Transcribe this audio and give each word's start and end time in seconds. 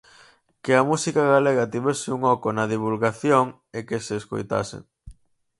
Que 0.63 0.73
a 0.75 0.85
música 0.89 1.23
galega 1.33 1.71
tivese 1.73 2.07
un 2.17 2.21
oco 2.35 2.49
na 2.53 2.65
divulgación 2.73 3.45
e 3.77 3.79
que 3.87 3.97
se 4.05 4.13
escoitase. 4.21 4.77